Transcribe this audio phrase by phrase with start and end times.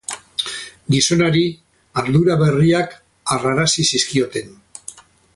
[0.93, 1.43] Gizonari
[2.03, 2.95] ardura berriak
[3.35, 4.49] harrarazi zizkioten.